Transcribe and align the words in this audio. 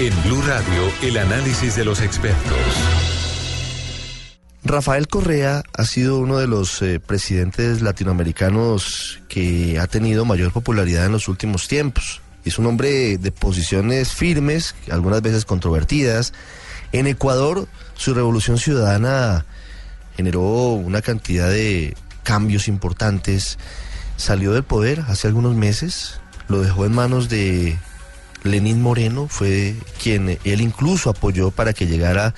En 0.00 0.22
Blue 0.24 0.42
Radio, 0.42 0.92
el 1.02 1.16
análisis 1.18 1.76
de 1.76 1.84
los 1.84 2.00
expertos. 2.00 2.56
Rafael 4.64 5.06
Correa 5.06 5.62
ha 5.76 5.84
sido 5.84 6.18
uno 6.18 6.38
de 6.38 6.46
los 6.46 6.82
eh, 6.82 6.98
presidentes 6.98 7.82
latinoamericanos 7.82 9.20
que 9.28 9.78
ha 9.78 9.86
tenido 9.86 10.24
mayor 10.24 10.52
popularidad 10.52 11.06
en 11.06 11.12
los 11.12 11.28
últimos 11.28 11.68
tiempos. 11.68 12.20
Es 12.44 12.58
un 12.58 12.66
hombre 12.66 13.18
de 13.18 13.32
posiciones 13.32 14.12
firmes, 14.12 14.74
algunas 14.90 15.22
veces 15.22 15.44
controvertidas. 15.44 16.32
En 16.92 17.06
Ecuador, 17.06 17.68
su 17.94 18.14
revolución 18.14 18.58
ciudadana 18.58 19.44
generó 20.16 20.40
una 20.40 21.02
cantidad 21.02 21.48
de 21.48 21.96
cambios 22.22 22.66
importantes. 22.66 23.58
Salió 24.16 24.52
del 24.52 24.64
poder 24.64 25.04
hace 25.08 25.28
algunos 25.28 25.54
meses, 25.54 26.20
lo 26.48 26.62
dejó 26.62 26.86
en 26.86 26.92
manos 26.92 27.28
de 27.28 27.78
Lenín 28.42 28.82
Moreno, 28.82 29.28
fue 29.28 29.76
quien 30.02 30.38
él 30.44 30.60
incluso 30.60 31.10
apoyó 31.10 31.50
para 31.50 31.72
que 31.72 31.86
llegara 31.86 32.34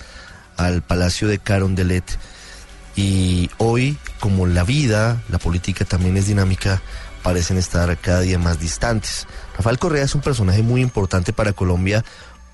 al 0.56 0.82
Palacio 0.82 1.28
de 1.28 1.38
Carondelet. 1.38 2.18
Y 2.96 3.50
hoy, 3.58 3.98
como 4.20 4.46
la 4.46 4.64
vida, 4.64 5.22
la 5.28 5.38
política 5.38 5.84
también 5.84 6.16
es 6.16 6.26
dinámica, 6.26 6.80
parecen 7.22 7.56
estar 7.56 7.96
cada 7.98 8.20
día 8.20 8.38
más 8.38 8.60
distantes. 8.60 9.26
Rafael 9.56 9.78
Correa 9.78 10.04
es 10.04 10.14
un 10.14 10.20
personaje 10.20 10.62
muy 10.62 10.80
importante 10.80 11.32
para 11.32 11.52
Colombia 11.52 12.04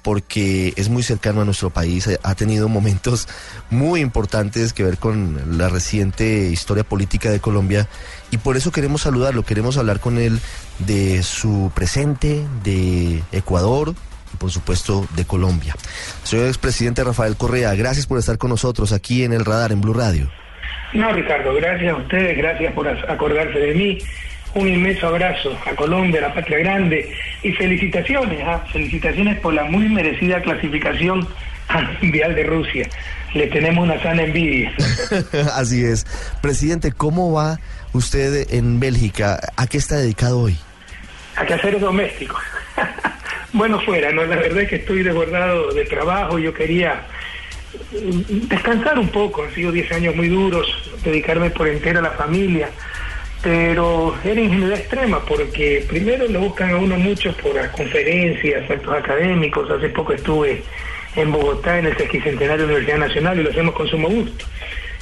porque 0.02 0.72
es 0.76 0.88
muy 0.88 1.02
cercano 1.02 1.40
a 1.40 1.44
nuestro 1.44 1.70
país, 1.70 2.08
ha 2.22 2.34
tenido 2.34 2.68
momentos 2.68 3.28
muy 3.70 4.00
importantes 4.00 4.72
que 4.72 4.82
ver 4.82 4.98
con 4.98 5.58
la 5.58 5.68
reciente 5.68 6.48
historia 6.50 6.84
política 6.84 7.30
de 7.30 7.40
Colombia 7.40 7.88
y 8.30 8.38
por 8.38 8.56
eso 8.56 8.72
queremos 8.72 9.02
saludarlo, 9.02 9.42
queremos 9.42 9.76
hablar 9.76 10.00
con 10.00 10.18
él 10.18 10.40
de 10.78 11.22
su 11.22 11.70
presente, 11.74 12.44
de 12.62 13.22
Ecuador, 13.32 13.94
y 14.32 14.36
por 14.36 14.50
supuesto 14.50 15.06
de 15.16 15.24
Colombia. 15.24 15.74
Señor 16.22 16.46
expresidente 16.46 17.02
Rafael 17.04 17.36
Correa, 17.36 17.74
gracias 17.74 18.06
por 18.06 18.18
estar 18.18 18.38
con 18.38 18.50
nosotros 18.50 18.92
aquí 18.92 19.24
en 19.24 19.32
el 19.32 19.44
radar 19.44 19.72
en 19.72 19.80
Blue 19.80 19.94
Radio. 19.94 20.30
No, 20.92 21.12
Ricardo, 21.12 21.54
gracias 21.54 21.92
a 21.92 21.96
ustedes, 21.96 22.36
gracias 22.36 22.72
por 22.72 22.88
acordarse 22.88 23.58
de 23.58 23.74
mí 23.74 23.98
un 24.54 24.68
inmenso 24.68 25.06
abrazo 25.06 25.56
a 25.64 25.76
Colombia, 25.76 26.18
a 26.18 26.28
la 26.28 26.34
patria 26.34 26.58
grande 26.58 27.12
y 27.42 27.52
felicitaciones, 27.52 28.40
¿ah? 28.44 28.64
felicitaciones 28.72 29.38
por 29.40 29.54
la 29.54 29.64
muy 29.64 29.88
merecida 29.88 30.40
clasificación 30.42 31.26
mundial 32.02 32.34
de 32.34 32.44
Rusia. 32.44 32.88
Le 33.34 33.46
tenemos 33.46 33.84
una 33.84 34.00
sana 34.02 34.24
envidia. 34.24 34.72
Así 35.54 35.84
es. 35.84 36.06
Presidente, 36.42 36.92
¿cómo 36.92 37.32
va 37.32 37.58
usted 37.92 38.52
en 38.52 38.80
Bélgica? 38.80 39.40
¿A 39.56 39.66
qué 39.66 39.78
está 39.78 39.96
dedicado 39.96 40.40
hoy? 40.40 40.56
A 41.36 41.46
quehaceres 41.46 41.80
domésticos. 41.80 42.40
bueno, 43.52 43.80
fuera, 43.80 44.12
¿no? 44.12 44.24
La 44.24 44.36
verdad 44.36 44.62
es 44.62 44.68
que 44.68 44.76
estoy 44.76 45.02
desbordado 45.02 45.72
de 45.72 45.84
trabajo. 45.84 46.38
Yo 46.38 46.52
quería 46.52 47.02
descansar 48.48 48.98
un 48.98 49.08
poco. 49.08 49.44
Han 49.44 49.54
sido 49.54 49.70
10 49.70 49.92
años 49.92 50.16
muy 50.16 50.28
duros, 50.28 50.66
dedicarme 51.04 51.50
por 51.50 51.68
entera 51.68 52.00
a 52.00 52.02
la 52.02 52.10
familia 52.10 52.68
pero 53.42 54.14
era 54.22 54.40
ingenuidad 54.40 54.78
extrema 54.78 55.20
porque 55.26 55.84
primero 55.88 56.26
lo 56.28 56.40
buscan 56.40 56.70
a 56.70 56.76
uno 56.76 56.96
mucho 56.96 57.32
por 57.38 57.54
las 57.54 57.68
conferencias, 57.70 58.70
actos 58.70 58.94
académicos. 58.94 59.70
Hace 59.70 59.88
poco 59.88 60.12
estuve 60.12 60.62
en 61.16 61.32
Bogotá 61.32 61.78
en 61.78 61.86
el 61.86 61.96
sesquicentenario 61.96 62.66
de 62.66 62.72
la 62.72 62.78
Universidad 62.78 62.98
Nacional 62.98 63.40
y 63.40 63.42
lo 63.42 63.50
hacemos 63.50 63.74
con 63.74 63.88
sumo 63.88 64.08
gusto. 64.08 64.44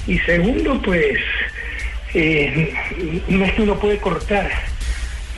Y 0.07 0.19
segundo, 0.21 0.81
pues, 0.83 1.19
eh, 2.15 2.73
no 3.29 3.45
es 3.45 3.53
que 3.53 3.63
uno 3.63 3.75
puede 3.75 3.99
cortar 3.99 4.51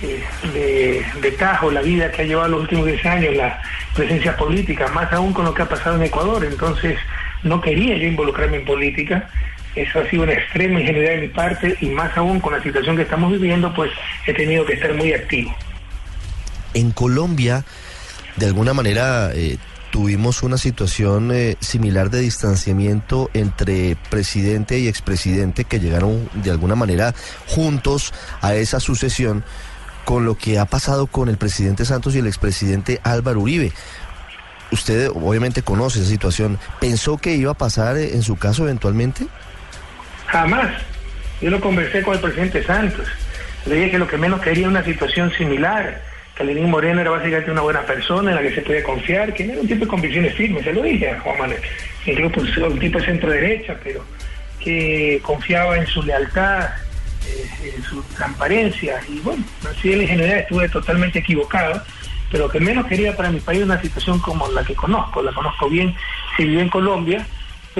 eh, 0.03 0.23
de, 0.55 1.05
de, 1.21 1.31
tajo 1.33 1.71
la 1.71 1.83
vida 1.83 2.11
que 2.13 2.23
ha 2.23 2.25
llevado 2.25 2.49
los 2.49 2.61
últimos 2.63 2.87
10 2.87 3.07
años, 3.07 3.37
la 3.37 3.61
presencia 3.95 4.37
política, 4.37 4.89
más 4.89 5.13
aún 5.13 5.33
con 5.33 5.45
lo 5.45 5.55
que 5.55 5.63
ha 5.63 5.69
pasado 5.69 5.97
en 5.97 6.03
Ecuador. 6.03 6.45
Entonces, 6.45 6.99
no 7.43 7.61
quería 7.61 7.97
yo 7.97 8.07
involucrarme 8.07 8.59
en 8.59 8.65
política, 8.65 9.29
eso 9.75 10.01
ha 10.01 10.09
sido 10.09 10.25
una 10.25 10.33
extrema 10.33 10.81
ingenuidad 10.81 11.11
de 11.11 11.21
mi 11.21 11.29
parte 11.29 11.77
y 11.81 11.87
más 11.87 12.17
aún 12.17 12.41
con 12.41 12.53
la 12.53 12.63
situación 12.63 12.97
que 12.97 13.03
estamos 13.03 13.33
viviendo, 13.33 13.73
pues 13.75 13.91
he 14.27 14.35
tenido 14.35 14.65
que 14.65 14.75
estar 14.75 14.93
muy 14.95 15.13
activo. 15.13 15.55
En 16.75 16.91
Colombia, 16.91 17.65
de 18.37 18.47
alguna 18.47 18.75
manera, 18.75 19.31
eh, 19.35 19.59
tuvimos 19.91 20.43
una 20.43 20.57
situación 20.57 21.31
eh, 21.33 21.57
similar 21.61 22.11
de 22.11 22.21
distanciamiento 22.21 23.31
entre 23.35 23.97
presidente 24.09 24.79
y 24.79 24.89
expresidente 24.89 25.65
que 25.65 25.81
llegaron 25.81 26.29
de 26.35 26.51
alguna 26.51 26.77
manera 26.77 27.15
juntos 27.47 28.15
a 28.41 28.55
esa 28.55 28.81
sucesión 28.81 29.45
con 30.05 30.25
lo 30.25 30.37
que 30.37 30.59
ha 30.59 30.65
pasado 30.65 31.07
con 31.07 31.29
el 31.29 31.37
presidente 31.37 31.85
Santos 31.85 32.15
y 32.15 32.19
el 32.19 32.27
expresidente 32.27 33.01
Álvaro 33.03 33.41
Uribe. 33.41 33.73
Usted 34.73 35.11
obviamente 35.11 35.63
conoce 35.63 36.01
esa 36.01 36.09
situación. 36.09 36.59
¿Pensó 36.81 37.19
que 37.19 37.35
iba 37.35 37.53
a 37.53 37.55
pasar 37.55 37.97
eh, 37.97 38.15
en 38.15 38.23
su 38.23 38.37
caso 38.37 38.63
eventualmente? 38.65 39.27
Jamás. 40.31 40.71
Yo 41.41 41.51
lo 41.51 41.61
conversé 41.61 42.03
con 42.03 42.15
el 42.15 42.21
presidente 42.21 42.63
Santos. 42.63 43.07
Le 43.67 43.75
dije 43.75 43.91
que 43.93 43.99
lo 43.99 44.07
que 44.07 44.17
menos 44.17 44.41
quería 44.41 44.69
una 44.69 44.85
situación 44.85 45.33
similar, 45.33 46.03
que 46.37 46.45
Lenín 46.45 46.71
Moreno 46.71 47.01
era 47.01 47.11
básicamente 47.11 47.51
una 47.51 47.63
buena 47.63 47.83
persona 47.83 48.31
en 48.31 48.37
la 48.37 48.43
que 48.43 48.55
se 48.55 48.63
podía 48.63 48.83
confiar, 48.83 49.35
que 49.35 49.45
no 49.45 49.53
era 49.53 49.63
un 49.63 49.69
tipo 49.69 49.85
de 49.85 49.91
convicciones 49.91 50.35
firmes, 50.35 50.65
se 50.65 50.73
lo 50.73 50.83
dije 50.83 51.11
a 51.11 51.21
Juan 51.21 51.39
Manuel, 51.39 51.61
incluso 52.07 52.67
un 52.67 52.79
tipo 52.79 52.99
de 52.99 53.05
centro 53.05 53.31
derecha, 53.31 53.77
pero 53.83 54.05
que 54.61 55.21
confiaba 55.23 55.77
en 55.77 55.87
su 55.87 56.03
lealtad, 56.03 56.71
eh, 57.27 57.73
en 57.77 57.83
su 57.83 58.03
transparencia, 58.17 59.01
y 59.09 59.19
bueno, 59.21 59.43
así 59.69 59.93
en 59.93 60.07
general 60.07 60.39
estuve 60.39 60.69
totalmente 60.69 61.19
equivocado, 61.19 61.83
pero 62.31 62.45
lo 62.45 62.51
que 62.51 62.61
menos 62.61 62.87
quería 62.87 63.17
para 63.17 63.31
mi 63.31 63.41
país 63.41 63.63
una 63.63 63.81
situación 63.81 64.21
como 64.21 64.49
la 64.53 64.65
que 64.65 64.75
conozco, 64.75 65.23
la 65.23 65.33
conozco 65.33 65.69
bien, 65.69 65.95
si 66.37 66.45
viví 66.45 66.61
en 66.61 66.69
Colombia, 66.69 67.27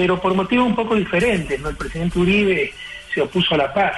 pero 0.01 0.19
por 0.19 0.33
motivos 0.33 0.65
un 0.65 0.73
poco 0.73 0.95
diferentes. 0.95 1.59
¿no? 1.59 1.69
El 1.69 1.75
presidente 1.75 2.17
Uribe 2.17 2.73
se 3.13 3.21
opuso 3.21 3.53
a 3.53 3.59
la 3.59 3.71
paz. 3.71 3.93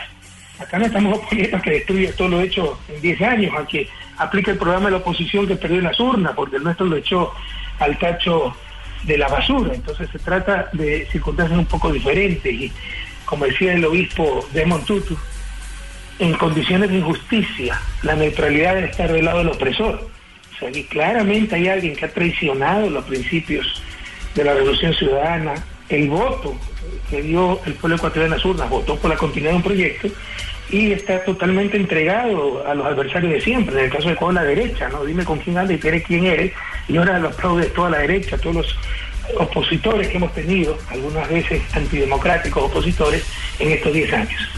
Acá 0.60 0.78
no 0.78 0.86
estamos 0.86 1.18
oponiendo 1.24 1.56
a 1.56 1.62
que 1.62 1.72
destruya 1.72 2.14
todo 2.14 2.28
lo 2.28 2.42
hecho 2.42 2.78
en 2.90 3.02
10 3.02 3.22
años, 3.22 3.54
a 3.58 3.66
que 3.66 3.88
aplique 4.18 4.52
el 4.52 4.58
programa 4.58 4.88
de 4.88 4.92
la 4.92 4.98
oposición 4.98 5.48
que 5.48 5.56
perdió 5.56 5.78
en 5.78 5.86
las 5.86 5.98
urnas, 6.02 6.34
porque 6.36 6.58
el 6.58 6.64
nuestro 6.64 6.88
lo 6.88 6.98
echó 6.98 7.32
al 7.80 7.98
tacho 7.98 8.54
de 9.04 9.18
la 9.18 9.30
basura. 9.30 9.74
Entonces 9.74 10.10
se 10.12 10.20
trata 10.20 10.70
de 10.74 11.08
circunstancias 11.10 11.58
un 11.58 11.68
poco 11.68 11.90
diferentes 11.90 12.54
y, 12.54 12.70
como 13.24 13.46
decía 13.46 13.74
el 13.74 13.86
obispo 13.86 14.46
de 14.52 14.66
Montutu, 14.66 15.18
en 16.20 16.34
condiciones 16.34 16.90
de 16.90 16.98
injusticia, 16.98 17.80
la 18.02 18.18
neutralidad 18.18 18.76
debe 18.76 18.88
estar 18.90 19.10
del 19.10 19.24
lado 19.24 19.38
del 19.38 19.48
opresor. 19.48 20.10
O 20.54 20.60
sea, 20.60 20.70
que 20.70 20.86
claramente 20.86 21.56
hay 21.56 21.70
alguien 21.70 21.96
que 21.96 22.04
ha 22.04 22.14
traicionado 22.14 22.90
los 22.90 23.06
principios 23.06 23.82
de 24.36 24.44
la 24.44 24.54
revolución 24.54 24.94
ciudadana, 24.94 25.54
el 25.90 26.10
voto 26.10 26.56
que 27.10 27.22
dio 27.22 27.60
el 27.66 27.74
pueblo 27.74 27.98
ecuatoriano 27.98 28.34
en 28.34 28.40
las 28.40 28.46
urnas, 28.46 28.70
votó 28.70 28.98
por 28.98 29.10
la 29.10 29.18
continuidad 29.18 29.52
de 29.52 29.58
un 29.58 29.64
proyecto 29.64 30.08
y 30.70 30.92
está 30.92 31.24
totalmente 31.24 31.78
entregado 31.78 32.66
a 32.66 32.74
los 32.74 32.86
adversarios 32.86 33.34
de 33.34 33.42
siempre. 33.42 33.78
En 33.78 33.86
el 33.86 33.92
caso 33.92 34.10
de 34.10 34.16
toda 34.16 34.34
la 34.34 34.44
derecha, 34.44 34.90
¿no? 34.90 35.06
Dime 35.06 35.24
con 35.24 35.40
quién 35.40 35.58
anda 35.58 35.74
y 35.74 35.80
eres 35.88 36.04
quién 36.04 36.26
eres. 36.26 36.52
Y 36.88 36.98
ahora 36.98 37.20
lo 37.20 37.30
aplaude 37.30 37.66
toda 37.68 37.92
la 37.92 38.00
derecha, 38.00 38.38
todos 38.38 38.56
los 38.56 38.78
opositores 39.38 40.08
que 40.08 40.18
hemos 40.18 40.34
tenido, 40.34 40.78
algunas 40.90 41.30
veces 41.30 41.62
antidemocráticos 41.74 42.64
opositores, 42.64 43.24
en 43.60 43.72
estos 43.72 43.94
10 43.94 44.14
años. 44.14 44.50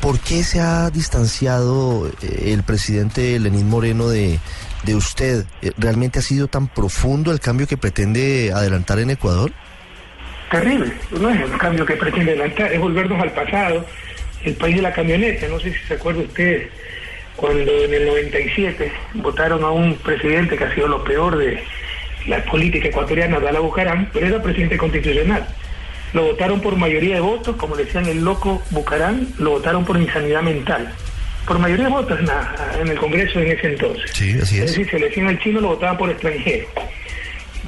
¿Por 0.00 0.18
qué 0.20 0.42
se 0.42 0.60
ha 0.60 0.90
distanciado 0.90 2.10
eh, 2.22 2.52
el 2.52 2.62
presidente 2.62 3.38
Lenín 3.38 3.68
Moreno 3.68 4.08
de, 4.08 4.38
de 4.84 4.94
usted? 4.94 5.46
¿Realmente 5.78 6.18
ha 6.18 6.22
sido 6.22 6.48
tan 6.48 6.68
profundo 6.68 7.32
el 7.32 7.40
cambio 7.40 7.66
que 7.66 7.76
pretende 7.76 8.52
adelantar 8.52 8.98
en 8.98 9.10
Ecuador? 9.10 9.52
Terrible. 10.50 10.92
No 11.18 11.30
es 11.30 11.44
un 11.44 11.58
cambio 11.58 11.86
que 11.86 11.96
pretende 11.96 12.32
adelantar, 12.32 12.72
es 12.72 12.80
volvernos 12.80 13.20
al 13.20 13.32
pasado, 13.32 13.84
el 14.44 14.54
país 14.54 14.76
de 14.76 14.82
la 14.82 14.92
camioneta. 14.92 15.48
No 15.48 15.60
sé 15.60 15.72
si 15.72 15.78
se 15.86 15.94
acuerda 15.94 16.22
usted 16.22 16.68
cuando 17.36 17.70
en 17.84 17.94
el 17.94 18.06
97 18.06 18.90
votaron 19.14 19.62
a 19.62 19.70
un 19.70 19.94
presidente 19.96 20.56
que 20.56 20.64
ha 20.64 20.74
sido 20.74 20.88
lo 20.88 21.04
peor 21.04 21.36
de 21.36 21.62
la 22.26 22.42
política 22.44 22.88
ecuatoriana, 22.88 23.38
Dala 23.38 23.60
Bucarán, 23.60 24.08
pero 24.12 24.26
era 24.26 24.42
presidente 24.42 24.76
constitucional. 24.76 25.46
Lo 26.12 26.24
votaron 26.24 26.60
por 26.60 26.76
mayoría 26.76 27.16
de 27.16 27.20
votos, 27.20 27.56
como 27.56 27.76
decían 27.76 28.06
el 28.06 28.24
loco 28.24 28.62
Bucarán, 28.70 29.28
lo 29.38 29.50
votaron 29.50 29.84
por 29.84 29.96
insanidad 29.96 30.42
mental. 30.42 30.92
Por 31.46 31.58
mayoría 31.58 31.84
de 31.84 31.90
votos 31.90 32.18
en, 32.80 32.88
el 32.88 32.98
Congreso 32.98 33.38
en 33.38 33.52
ese 33.52 33.68
entonces. 33.68 34.10
Sí, 34.12 34.36
así 34.40 34.56
es. 34.58 34.64
Es 34.64 34.70
decir, 34.70 34.90
se 34.90 34.98
le 34.98 35.08
decían 35.08 35.28
al 35.28 35.38
chino, 35.38 35.60
lo 35.60 35.68
votaban 35.68 35.96
por 35.96 36.10
extranjero. 36.10 36.66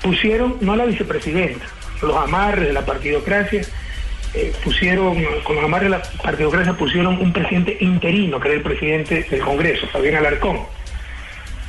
Pusieron, 0.03 0.57
no 0.61 0.73
a 0.73 0.77
la 0.77 0.87
vicepresidenta, 0.87 1.67
los 2.03 2.17
amarres 2.17 2.69
de 2.69 2.73
la 2.73 2.85
partidocracia, 2.85 3.63
eh, 4.35 4.53
pusieron, 4.63 5.17
con 5.45 5.57
los 5.57 5.65
amarres 5.65 5.91
de 5.91 5.97
la 5.97 6.03
partidocracia 6.23 6.75
pusieron 6.75 7.21
un 7.21 7.33
presidente 7.33 7.79
interino, 7.81 8.39
que 8.41 8.49
era 8.49 8.57
el 8.57 8.63
presidente 8.63 9.27
del 9.31 9.41
Congreso, 9.41 9.87
Fabián 9.89 10.17
Alarcón, 10.17 10.61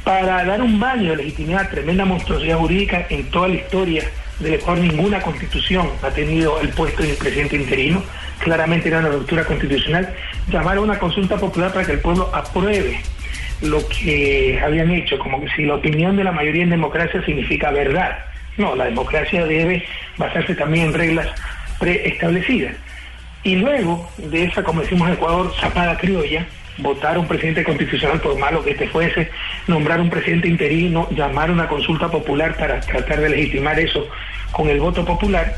para 0.03 0.43
dar 0.43 0.61
un 0.61 0.79
baño 0.79 1.11
de 1.11 1.17
legitimidad, 1.17 1.69
tremenda 1.69 2.03
monstruosidad 2.05 2.57
jurídica 2.57 3.05
en 3.09 3.29
toda 3.29 3.47
la 3.47 3.55
historia 3.55 4.03
del 4.39 4.55
Ecuador, 4.55 4.79
ninguna 4.83 5.21
constitución 5.21 5.89
ha 6.01 6.09
tenido 6.09 6.59
el 6.61 6.69
puesto 6.69 7.03
de 7.03 7.13
presidente 7.13 7.55
interino, 7.55 8.03
claramente 8.39 8.87
era 8.87 8.99
una 8.99 9.09
ruptura 9.09 9.43
constitucional, 9.45 10.13
llamar 10.49 10.77
a 10.77 10.81
una 10.81 10.97
consulta 10.97 11.37
popular 11.37 11.73
para 11.73 11.85
que 11.85 11.93
el 11.93 11.99
pueblo 11.99 12.29
apruebe 12.33 13.01
lo 13.61 13.79
que 13.87 14.59
habían 14.63 14.91
hecho, 14.91 15.19
como 15.19 15.41
que 15.41 15.49
si 15.55 15.65
la 15.65 15.75
opinión 15.75 16.15
de 16.15 16.23
la 16.23 16.31
mayoría 16.31 16.63
en 16.63 16.69
democracia 16.69 17.23
significa 17.25 17.71
verdad. 17.71 18.19
No, 18.57 18.75
la 18.75 18.85
democracia 18.85 19.45
debe 19.45 19.85
basarse 20.17 20.55
también 20.55 20.87
en 20.87 20.93
reglas 20.93 21.27
preestablecidas. 21.79 22.75
Y 23.43 23.55
luego 23.55 24.09
de 24.17 24.45
esa, 24.45 24.63
como 24.63 24.81
decimos 24.81 25.07
en 25.07 25.13
Ecuador, 25.13 25.53
zapada 25.59 25.97
criolla, 25.97 26.45
votar 26.77 27.17
un 27.17 27.27
presidente 27.27 27.63
constitucional 27.63 28.19
por 28.19 28.37
malo 28.37 28.63
que 28.63 28.71
este 28.71 28.87
fuese, 28.87 29.29
nombrar 29.67 29.99
un 30.01 30.09
presidente 30.09 30.47
interino, 30.47 31.07
llamar 31.11 31.51
una 31.51 31.67
consulta 31.67 32.09
popular 32.09 32.55
para 32.57 32.79
tratar 32.81 33.21
de 33.21 33.29
legitimar 33.29 33.79
eso 33.79 34.07
con 34.51 34.69
el 34.69 34.79
voto 34.79 35.05
popular, 35.05 35.55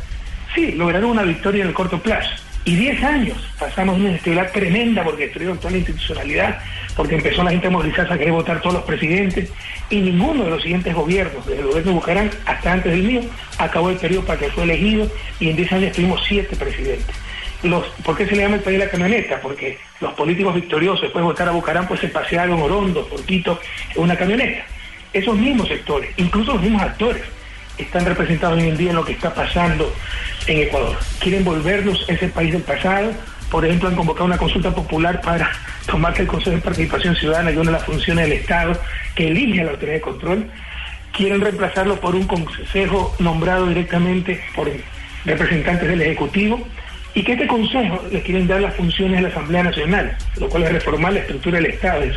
sí, 0.54 0.74
lograron 0.74 1.12
una 1.12 1.24
victoria 1.24 1.64
en 1.64 1.70
el 1.70 1.74
corto 1.74 2.00
plazo. 2.00 2.30
Y 2.64 2.76
10 2.76 3.04
años 3.04 3.38
pasamos 3.60 3.98
una 3.98 4.10
inestabilidad 4.10 4.52
tremenda 4.52 5.04
porque 5.04 5.24
destruyeron 5.24 5.58
toda 5.58 5.72
la 5.72 5.78
institucionalidad, 5.78 6.60
porque 6.96 7.16
empezó 7.16 7.44
la 7.44 7.52
gente 7.52 7.68
a 7.68 7.72
movilizarse 7.72 8.14
a 8.14 8.18
querer 8.18 8.34
votar 8.34 8.62
todos 8.62 8.76
los 8.76 8.84
presidentes, 8.84 9.52
y 9.92 9.98
ninguno 9.98 10.46
de 10.46 10.50
los 10.50 10.64
siguientes 10.64 10.96
gobiernos, 10.96 11.46
desde 11.46 11.62
el 11.62 11.68
gobierno 11.68 11.92
de 11.92 11.96
Bucarán 11.98 12.32
hasta 12.46 12.74
antes 12.74 12.92
del 12.92 13.04
mío, 13.04 13.22
acabó 13.60 13.90
el 13.92 13.98
periodo 13.98 14.26
para 14.26 14.40
que 14.40 14.50
fue 14.50 14.64
elegido, 14.64 15.08
y 15.40 15.50
en 15.50 15.56
10 15.58 15.74
años 15.74 15.92
tuvimos 15.92 16.22
7 16.28 16.56
presidentes. 16.56 17.16
¿Por 18.04 18.18
qué 18.18 18.26
se 18.26 18.36
le 18.36 18.42
llama 18.42 18.56
el 18.56 18.62
país 18.62 18.80
de 18.80 18.86
la 18.86 18.90
camioneta? 18.90 19.40
Porque 19.40 19.78
los 20.00 20.14
políticos 20.14 20.56
victoriosos 20.56 21.02
después 21.02 21.22
de 21.22 21.28
votar 21.28 21.48
a 21.48 21.52
Bucarán 21.52 21.88
pues 21.88 22.00
se 22.00 22.08
pasearon 22.08 22.60
Orondo, 22.60 23.08
por 23.08 23.24
Quito, 23.24 23.60
en 23.96 24.02
una 24.02 24.18
camioneta. 24.18 24.66
Esos 25.14 25.38
mismos 25.38 25.68
sectores, 25.68 26.10
incluso 26.18 26.54
los 26.54 26.62
mismos 26.62 26.82
actores, 26.82 27.22
están 27.78 28.06
representados 28.06 28.58
hoy 28.58 28.70
en 28.70 28.78
día 28.78 28.90
en 28.90 28.96
lo 28.96 29.06
que 29.06 29.12
está 29.12 29.34
pasando 29.34 29.94
en 30.48 30.62
Ecuador. 30.62 30.98
Quieren 31.20 31.44
volvernos 31.44 32.04
ese 32.08 32.30
país 32.30 32.52
del 32.54 32.64
pasado. 32.64 33.12
Por 33.52 33.66
ejemplo, 33.66 33.90
han 33.90 33.96
convocado 33.98 34.26
una 34.26 34.38
consulta 34.38 34.74
popular 34.74 35.20
para 35.20 35.52
tomarse 35.86 36.22
el 36.22 36.28
Consejo 36.30 36.56
de 36.56 36.62
Participación 36.62 37.16
Ciudadana 37.18 37.52
y 37.52 37.58
una 37.58 37.72
de 37.72 37.78
las 37.78 37.84
funciones 37.84 38.30
del 38.30 38.40
Estado 38.40 38.80
que 39.14 39.28
elige 39.28 39.60
a 39.60 39.66
la 39.66 39.72
autoridad 39.72 39.96
de 39.96 40.02
control. 40.02 40.46
Quieren 41.12 41.42
reemplazarlo 41.42 42.00
por 42.00 42.16
un 42.16 42.26
consejo 42.26 43.14
nombrado 43.20 43.68
directamente 43.68 44.42
por 44.56 44.72
representantes 45.26 45.88
del 45.88 46.02
Ejecutivo 46.02 46.66
y 47.14 47.24
que 47.24 47.34
este 47.34 47.46
Consejo 47.46 48.02
le 48.10 48.22
quieren 48.22 48.48
dar 48.48 48.62
las 48.62 48.74
funciones 48.74 49.18
de 49.18 49.24
la 49.24 49.28
Asamblea 49.28 49.64
Nacional, 49.64 50.18
lo 50.38 50.48
cual 50.48 50.64
es 50.64 50.72
reformar 50.72 51.12
la 51.12 51.20
estructura 51.20 51.58
del 51.58 51.72
Estado, 51.72 52.04
es 52.04 52.16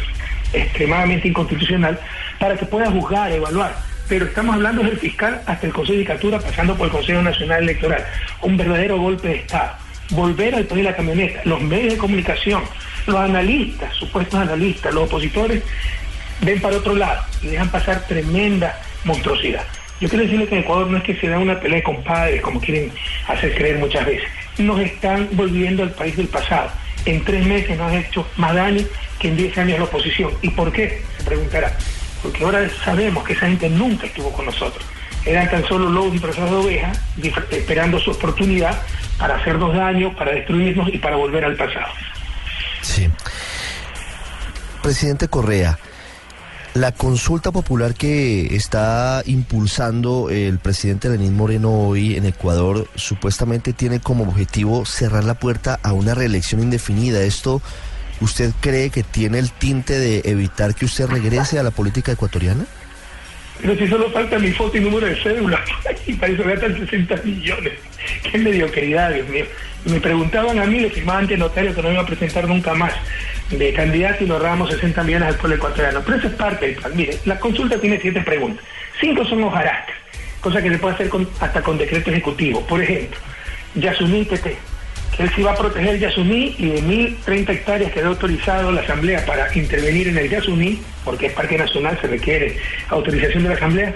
extremadamente 0.52 1.26
inconstitucional, 1.26 1.98
para 2.38 2.56
que 2.56 2.64
pueda 2.64 2.88
juzgar, 2.92 3.32
evaluar. 3.32 3.74
Pero 4.08 4.26
estamos 4.26 4.54
hablando 4.54 4.84
del 4.84 4.98
fiscal 4.98 5.42
hasta 5.46 5.66
el 5.66 5.72
Consejo 5.72 5.98
de 5.98 6.04
Judicatura, 6.04 6.38
pasando 6.38 6.76
por 6.76 6.86
el 6.86 6.92
Consejo 6.92 7.22
Nacional 7.22 7.64
Electoral. 7.64 8.04
Un 8.42 8.56
verdadero 8.56 8.98
golpe 8.98 9.26
de 9.26 9.34
Estado. 9.38 9.83
Volver 10.10 10.54
al 10.54 10.64
país 10.64 10.84
de 10.84 10.90
la 10.90 10.96
camioneta, 10.96 11.40
los 11.44 11.60
medios 11.60 11.94
de 11.94 11.98
comunicación, 11.98 12.62
los 13.06 13.16
analistas, 13.16 13.94
supuestos 13.96 14.38
analistas, 14.38 14.92
los 14.92 15.04
opositores, 15.04 15.62
ven 16.40 16.60
para 16.60 16.76
otro 16.76 16.94
lado 16.94 17.22
y 17.42 17.48
dejan 17.48 17.70
pasar 17.70 18.06
tremenda 18.06 18.78
monstruosidad. 19.04 19.64
Yo 20.00 20.08
quiero 20.08 20.24
decirle 20.24 20.46
que 20.46 20.56
en 20.56 20.62
Ecuador 20.62 20.88
no 20.88 20.98
es 20.98 21.04
que 21.04 21.16
se 21.16 21.28
da 21.28 21.38
una 21.38 21.58
pelea 21.60 21.78
de 21.78 21.82
compadres, 21.84 22.42
como 22.42 22.60
quieren 22.60 22.92
hacer 23.28 23.54
creer 23.54 23.78
muchas 23.78 24.04
veces. 24.04 24.28
Nos 24.58 24.80
están 24.80 25.28
volviendo 25.32 25.82
al 25.82 25.90
país 25.90 26.16
del 26.16 26.28
pasado. 26.28 26.70
En 27.06 27.24
tres 27.24 27.46
meses 27.46 27.78
nos 27.78 27.92
ha 27.92 27.98
hecho 27.98 28.26
más 28.36 28.54
daño 28.54 28.84
que 29.18 29.28
en 29.28 29.36
diez 29.36 29.56
años 29.56 29.78
la 29.78 29.84
oposición. 29.84 30.32
¿Y 30.42 30.50
por 30.50 30.72
qué? 30.72 31.02
Se 31.18 31.24
preguntará. 31.24 31.76
Porque 32.22 32.44
ahora 32.44 32.68
sabemos 32.84 33.24
que 33.24 33.34
esa 33.34 33.46
gente 33.46 33.68
nunca 33.68 34.06
estuvo 34.06 34.32
con 34.32 34.46
nosotros. 34.46 34.84
Eran 35.26 35.50
tan 35.50 35.64
solo 35.66 35.88
lobos 35.88 36.12
disfrazados 36.12 36.50
de 36.50 36.56
ovejas, 36.56 37.00
esperando 37.50 37.98
su 37.98 38.10
oportunidad 38.10 38.80
para 39.18 39.36
hacernos 39.36 39.74
daño, 39.74 40.14
para 40.16 40.32
destruirnos 40.32 40.88
y 40.92 40.98
para 40.98 41.16
volver 41.16 41.44
al 41.44 41.56
pasado. 41.56 41.86
Sí. 42.82 43.08
Presidente 44.82 45.28
Correa, 45.28 45.78
la 46.74 46.92
consulta 46.92 47.52
popular 47.52 47.94
que 47.94 48.54
está 48.56 49.22
impulsando 49.26 50.28
el 50.28 50.58
presidente 50.58 51.08
Lenín 51.08 51.36
Moreno 51.36 51.72
hoy 51.72 52.16
en 52.16 52.26
Ecuador 52.26 52.88
supuestamente 52.96 53.72
tiene 53.72 54.00
como 54.00 54.24
objetivo 54.24 54.84
cerrar 54.84 55.22
la 55.22 55.34
puerta 55.34 55.78
a 55.82 55.92
una 55.92 56.14
reelección 56.14 56.60
indefinida. 56.60 57.22
¿Esto 57.22 57.62
usted 58.20 58.52
cree 58.60 58.90
que 58.90 59.04
tiene 59.04 59.38
el 59.38 59.52
tinte 59.52 59.98
de 59.98 60.22
evitar 60.24 60.74
que 60.74 60.84
usted 60.84 61.06
regrese 61.06 61.60
a 61.60 61.62
la 61.62 61.70
política 61.70 62.10
ecuatoriana? 62.10 62.66
Pero 63.60 63.76
si 63.76 63.88
solo 63.88 64.10
falta 64.10 64.38
mi 64.38 64.50
foto 64.50 64.76
y 64.76 64.80
número 64.80 65.06
de 65.06 65.16
cédula, 65.22 65.62
y 66.06 66.12
para 66.14 66.32
eso 66.32 66.44
gastan 66.44 66.78
60 66.78 67.16
millones. 67.24 67.72
Qué 68.30 68.38
mediocridad, 68.38 69.12
Dios 69.12 69.28
mío. 69.28 69.44
Me 69.84 70.00
preguntaban 70.00 70.58
a 70.58 70.64
mí, 70.64 70.80
le 70.80 70.90
firmaba 70.90 71.20
ante 71.20 71.36
notario 71.36 71.74
que 71.74 71.82
no 71.82 71.92
iba 71.92 72.02
a 72.02 72.06
presentar 72.06 72.48
nunca 72.48 72.74
más 72.74 72.92
de 73.50 73.72
candidato 73.74 74.24
y 74.24 74.26
lo 74.26 74.34
ahorramos 74.34 74.70
60 74.70 75.02
millones 75.04 75.28
al 75.28 75.36
pueblo 75.36 75.56
ecuatoriano. 75.56 76.02
Pero 76.04 76.18
eso 76.18 76.28
es 76.28 76.34
parte 76.34 76.66
del 76.66 76.76
plan. 76.76 76.92
Mire, 76.96 77.18
la 77.24 77.38
consulta 77.38 77.78
tiene 77.78 78.00
siete 78.00 78.20
preguntas. 78.22 78.64
Cinco 79.00 79.24
son 79.24 79.44
hojarascas, 79.44 79.96
cosa 80.40 80.62
que 80.62 80.70
se 80.70 80.78
puede 80.78 80.94
hacer 80.94 81.10
hasta 81.40 81.62
con 81.62 81.76
decreto 81.76 82.10
ejecutivo. 82.10 82.66
Por 82.66 82.82
ejemplo, 82.82 83.18
Yasuní 83.74 84.24
TT, 84.24 84.42
que 84.42 84.56
él 85.18 85.30
sí 85.34 85.42
va 85.42 85.52
a 85.52 85.56
proteger 85.56 85.98
Yasuní 85.98 86.56
y 86.58 86.66
de 86.70 86.82
1.030 86.82 87.50
hectáreas 87.50 87.92
que 87.92 88.00
ha 88.00 88.06
autorizado 88.06 88.72
la 88.72 88.80
Asamblea 88.80 89.24
para 89.24 89.54
intervenir 89.56 90.08
en 90.08 90.18
el 90.18 90.28
Yasuní, 90.28 90.80
porque 91.04 91.26
es 91.26 91.32
parque 91.32 91.56
nacional, 91.56 91.96
se 92.00 92.08
requiere 92.08 92.56
autorización 92.88 93.44
de 93.44 93.50
la 93.50 93.54
Asamblea, 93.54 93.94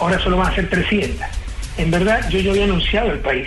ahora 0.00 0.18
solo 0.18 0.38
van 0.38 0.52
a 0.52 0.54
ser 0.54 0.68
300. 0.68 1.24
En 1.78 1.90
verdad, 1.90 2.28
yo 2.30 2.40
ya 2.40 2.50
había 2.50 2.64
anunciado 2.64 3.10
al 3.10 3.18
país 3.18 3.46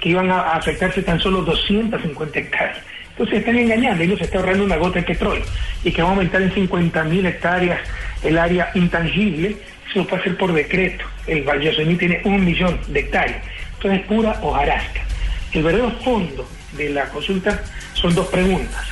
que 0.00 0.10
iban 0.10 0.30
a 0.30 0.52
afectarse 0.52 1.02
tan 1.02 1.20
solo 1.20 1.42
250 1.42 2.38
hectáreas. 2.38 2.78
Entonces 3.10 3.38
están 3.38 3.56
engañando, 3.56 4.02
ellos 4.02 4.18
se 4.18 4.24
está 4.24 4.38
ahorrando 4.38 4.64
una 4.64 4.76
gota 4.76 4.98
de 4.98 5.06
petróleo 5.06 5.44
y 5.84 5.92
que 5.92 6.02
va 6.02 6.08
a 6.08 6.10
aumentar 6.12 6.42
en 6.42 6.52
50 6.52 7.04
mil 7.04 7.24
hectáreas 7.26 7.78
el 8.22 8.38
área 8.38 8.70
intangible, 8.74 9.56
eso 9.88 10.00
lo 10.00 10.06
puede 10.06 10.22
hacer 10.22 10.36
por 10.36 10.52
decreto. 10.52 11.04
El 11.26 11.44
Yosemite 11.44 12.06
tiene 12.06 12.20
un 12.24 12.44
millón 12.44 12.78
de 12.88 13.00
hectáreas. 13.00 13.42
Entonces 13.74 14.00
es 14.00 14.06
pura 14.06 14.38
hojarasca. 14.42 15.13
El 15.54 15.62
verdadero 15.62 15.92
fondo 16.02 16.48
de 16.72 16.90
la 16.90 17.08
consulta 17.10 17.62
son 17.94 18.12
dos 18.12 18.26
preguntas. 18.26 18.88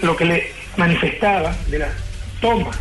Lo 0.00 0.16
que 0.16 0.24
le 0.24 0.52
manifestaba 0.76 1.54
de 1.68 1.78
la 1.78 1.88
toma, 2.40 2.72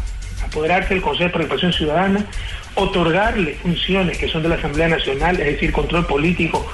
apoderarse 0.43 0.95
del 0.95 1.03
Consejo 1.03 1.25
de 1.25 1.29
Participación 1.29 1.73
Ciudadana, 1.73 2.25
otorgarle 2.73 3.53
funciones 3.61 4.17
que 4.17 4.27
son 4.27 4.41
de 4.41 4.49
la 4.49 4.55
Asamblea 4.55 4.87
Nacional, 4.87 5.39
es 5.39 5.45
decir, 5.45 5.71
control 5.71 6.07
político, 6.07 6.65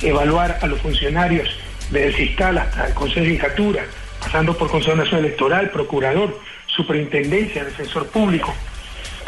evaluar 0.00 0.60
a 0.62 0.68
los 0.68 0.80
funcionarios 0.80 1.48
desde 1.90 2.06
el 2.06 2.14
fiscal 2.14 2.58
hasta 2.58 2.86
el 2.86 2.94
Consejo 2.94 3.20
de 3.20 3.26
Judicatura, 3.26 3.84
pasando 4.20 4.56
por 4.56 4.70
Consejo 4.70 4.96
Nacional 4.96 5.24
Electoral, 5.24 5.70
Procurador, 5.70 6.40
Superintendencia, 6.66 7.64
Defensor 7.64 8.06
Público, 8.06 8.54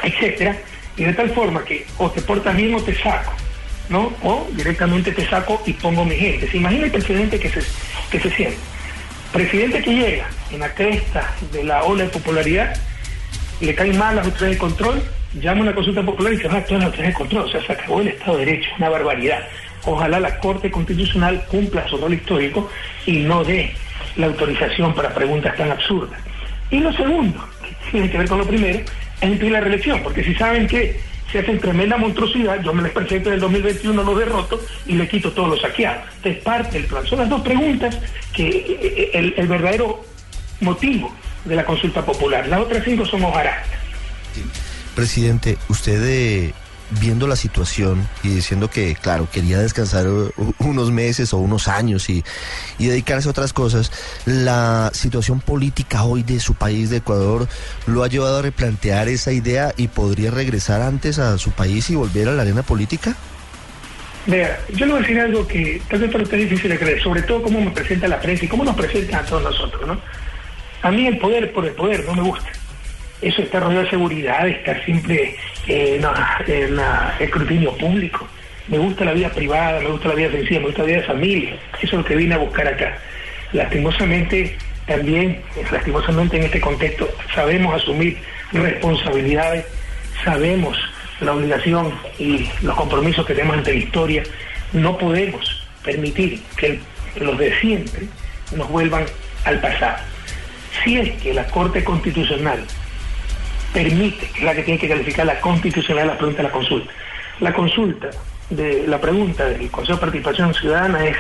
etcétera, 0.04 0.56
y 0.96 1.02
de 1.02 1.14
tal 1.14 1.30
forma 1.30 1.64
que 1.64 1.84
o 1.98 2.08
te 2.10 2.22
portas 2.22 2.56
bien 2.56 2.74
o 2.76 2.80
te 2.80 2.94
saco, 2.94 3.32
¿no? 3.90 4.12
O 4.22 4.48
directamente 4.52 5.12
te 5.12 5.28
saco 5.28 5.60
y 5.66 5.74
pongo 5.74 6.04
mi 6.04 6.16
gente. 6.16 6.48
Se 6.48 6.56
imagina 6.56 6.86
el 6.86 6.92
presidente 6.92 7.38
que 7.38 7.50
se, 7.50 7.60
que 8.10 8.20
se 8.20 8.30
siente. 8.30 8.56
Presidente 9.32 9.82
que 9.82 9.94
llega 9.94 10.28
en 10.50 10.60
la 10.60 10.72
cresta 10.74 11.34
de 11.52 11.64
la 11.64 11.84
ola 11.84 12.04
de 12.04 12.08
popularidad, 12.08 12.74
le 13.60 13.74
caen 13.74 13.98
mal 13.98 14.16
las 14.16 14.24
autoridades 14.24 14.56
de 14.56 14.58
control, 14.58 15.02
llama 15.34 15.62
una 15.62 15.74
consulta 15.74 16.02
popular 16.02 16.32
y 16.32 16.38
se 16.38 16.48
va 16.48 16.54
a 16.54 16.58
actuar 16.58 16.80
las 16.80 16.86
autoridades 16.86 17.14
de 17.14 17.18
control. 17.18 17.44
O 17.44 17.48
sea, 17.50 17.66
se 17.66 17.72
acabó 17.72 18.00
el 18.00 18.08
Estado 18.08 18.38
de 18.38 18.46
Derecho, 18.46 18.70
una 18.78 18.88
barbaridad. 18.88 19.40
Ojalá 19.84 20.20
la 20.20 20.38
Corte 20.38 20.70
Constitucional 20.70 21.44
cumpla 21.50 21.88
su 21.88 21.96
rol 21.96 22.14
histórico 22.14 22.70
y 23.06 23.18
no 23.18 23.44
dé 23.44 23.72
la 24.16 24.26
autorización 24.26 24.94
para 24.94 25.14
preguntas 25.14 25.56
tan 25.56 25.70
absurdas. 25.70 26.20
Y 26.70 26.78
lo 26.78 26.92
segundo, 26.92 27.44
que 27.62 27.90
tiene 27.90 28.10
que 28.10 28.18
ver 28.18 28.28
con 28.28 28.38
lo 28.38 28.46
primero, 28.46 28.80
es 29.20 29.28
impedir 29.28 29.52
la 29.52 29.60
reelección, 29.60 30.02
porque 30.02 30.22
si 30.22 30.34
saben 30.34 30.66
que 30.66 31.00
se 31.30 31.38
hacen 31.38 31.60
tremenda 31.60 31.96
monstruosidad, 31.96 32.62
yo 32.62 32.72
me 32.72 32.82
les 32.82 32.92
presento 32.92 33.28
en 33.28 33.36
el 33.36 33.40
2021, 33.40 34.02
los 34.02 34.18
derroto 34.18 34.60
y 34.86 34.94
le 34.94 35.08
quito 35.08 35.32
todos 35.32 35.48
los 35.48 35.60
saqueados. 35.60 36.04
Es 36.24 36.38
parte 36.38 36.78
del 36.78 36.86
plan. 36.86 37.06
Son 37.06 37.18
las 37.18 37.28
dos 37.28 37.42
preguntas 37.42 37.98
que 38.32 38.48
eh, 38.48 39.10
el, 39.14 39.34
el 39.36 39.46
verdadero 39.46 40.04
motivo 40.60 41.14
de 41.44 41.56
la 41.56 41.64
consulta 41.64 42.04
popular. 42.04 42.46
Las 42.48 42.60
otras 42.60 42.84
cinco 42.84 43.04
son 43.04 43.24
hojarascas. 43.24 43.78
Presidente, 44.94 45.56
usted 45.68 46.02
eh, 46.04 46.52
viendo 47.00 47.26
la 47.26 47.36
situación 47.36 48.06
y 48.22 48.28
diciendo 48.28 48.68
que, 48.68 48.94
claro, 48.94 49.28
quería 49.30 49.58
descansar 49.58 50.06
unos 50.58 50.90
meses 50.90 51.32
o 51.32 51.38
unos 51.38 51.68
años 51.68 52.08
y, 52.10 52.24
y, 52.78 52.86
dedicarse 52.86 53.28
a 53.28 53.30
otras 53.30 53.52
cosas, 53.52 53.92
la 54.26 54.90
situación 54.92 55.40
política 55.40 56.04
hoy 56.04 56.22
de 56.22 56.40
su 56.40 56.54
país, 56.54 56.90
de 56.90 56.98
Ecuador, 56.98 57.46
lo 57.86 58.02
ha 58.02 58.08
llevado 58.08 58.38
a 58.38 58.42
replantear 58.42 59.08
esa 59.08 59.32
idea 59.32 59.72
y 59.76 59.88
podría 59.88 60.30
regresar 60.30 60.82
antes 60.82 61.18
a 61.18 61.38
su 61.38 61.50
país 61.52 61.88
y 61.90 61.96
volver 61.96 62.28
a 62.28 62.32
la 62.32 62.42
arena 62.42 62.62
política? 62.62 63.14
Vea, 64.26 64.60
yo 64.74 64.86
le 64.86 64.92
voy 64.92 64.98
a 64.98 65.02
decir 65.02 65.20
algo 65.20 65.46
que 65.46 65.80
tal 65.88 66.00
vez 66.00 66.10
para 66.10 66.24
usted 66.24 66.38
es 66.38 66.50
difícil 66.50 66.70
de 66.70 66.78
creer, 66.78 67.02
sobre 67.02 67.22
todo 67.22 67.42
cómo 67.42 67.60
me 67.60 67.70
presenta 67.70 68.06
la 68.06 68.20
prensa 68.20 68.44
y 68.44 68.48
cómo 68.48 68.64
nos 68.64 68.76
presentan 68.76 69.24
a 69.24 69.26
todos 69.26 69.42
nosotros, 69.42 69.86
¿no? 69.86 69.98
A 70.82 70.90
mí 70.90 71.06
el 71.06 71.18
poder 71.18 71.52
por 71.52 71.64
el 71.64 71.72
poder 71.72 72.04
no 72.04 72.14
me 72.14 72.22
gusta 72.22 72.50
eso 73.22 73.42
está 73.42 73.60
rodeado 73.60 73.84
de 73.84 73.90
seguridad, 73.90 74.48
estar 74.48 74.82
siempre 74.84 75.36
eh, 75.66 76.00
en 76.46 76.72
el 76.72 76.80
escrutinio 77.18 77.72
público. 77.76 78.26
Me 78.68 78.78
gusta 78.78 79.04
la 79.04 79.12
vida 79.12 79.30
privada, 79.30 79.80
me 79.80 79.88
gusta 79.88 80.08
la 80.08 80.14
vida 80.14 80.30
sencilla, 80.30 80.60
me 80.60 80.66
gusta 80.66 80.82
la 80.82 80.86
vida 80.86 80.96
de 80.98 81.06
familia. 81.06 81.50
Eso 81.76 81.86
es 81.86 81.92
lo 81.92 82.04
que 82.04 82.16
vine 82.16 82.34
a 82.34 82.38
buscar 82.38 82.66
acá. 82.66 82.96
Lastimosamente, 83.52 84.56
también, 84.86 85.40
lastimosamente 85.70 86.36
en 86.36 86.44
este 86.44 86.60
contexto, 86.60 87.08
sabemos 87.34 87.82
asumir 87.82 88.16
responsabilidades, 88.52 89.66
sabemos 90.24 90.78
la 91.20 91.32
obligación 91.32 91.92
y 92.18 92.48
los 92.62 92.74
compromisos 92.76 93.26
que 93.26 93.34
tenemos 93.34 93.58
ante 93.58 93.72
la 93.72 93.78
historia. 93.78 94.22
No 94.72 94.96
podemos 94.96 95.66
permitir 95.84 96.40
que 96.56 96.78
los 97.16 97.36
de 97.38 97.58
siempre 97.60 98.02
nos 98.56 98.68
vuelvan 98.68 99.04
al 99.44 99.60
pasado. 99.60 99.98
Si 100.82 100.98
es 100.98 101.20
que 101.22 101.34
la 101.34 101.46
Corte 101.46 101.84
Constitucional 101.84 102.64
permite, 103.72 104.28
que 104.28 104.38
es 104.38 104.44
la 104.44 104.54
que 104.54 104.62
tiene 104.62 104.80
que 104.80 104.88
calificar 104.88 105.26
la 105.26 105.40
constitucionalidad 105.40 106.04
de 106.04 106.12
la 106.12 106.18
pregunta 106.18 106.42
de 106.42 106.48
la 106.48 106.52
consulta, 106.52 106.92
la 107.40 107.52
consulta 107.52 108.10
de 108.50 108.86
la 108.86 109.00
pregunta 109.00 109.44
del 109.46 109.70
Consejo 109.70 109.96
de 109.96 110.00
Participación 110.00 110.52
Ciudadana 110.54 111.06
es 111.06 111.16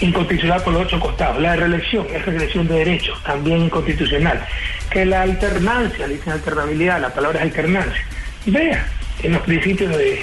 inconstitucional 0.00 0.62
por 0.62 0.72
los 0.72 0.82
ocho 0.82 1.00
costados. 1.00 1.40
La 1.40 1.56
reelección 1.56 2.06
es 2.12 2.24
reelección 2.24 2.66
de 2.68 2.74
derechos, 2.74 3.22
también 3.24 3.62
inconstitucional. 3.62 4.44
Que 4.90 5.04
la 5.04 5.22
alternancia, 5.22 6.06
dicen 6.06 6.32
alternabilidad, 6.32 7.00
la 7.00 7.12
palabra 7.12 7.38
es 7.38 7.44
alternancia. 7.44 8.04
Vea, 8.46 8.86
en 9.22 9.32
los 9.32 9.42
principios 9.42 9.96
de 9.96 10.22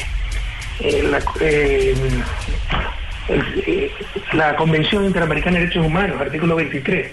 eh, 0.80 1.04
la, 1.04 1.20
eh, 1.40 1.96
eh, 3.30 3.92
la 4.34 4.56
Convención 4.56 5.06
Interamericana 5.06 5.56
de 5.56 5.62
Derechos 5.64 5.86
Humanos, 5.86 6.20
artículo 6.20 6.56
23, 6.56 7.12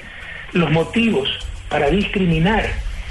los 0.52 0.70
motivos 0.70 1.46
para 1.68 1.90
discriminar, 1.90 2.66